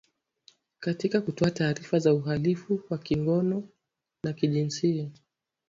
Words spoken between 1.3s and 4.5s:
taarifa za uhalifu wa kingono na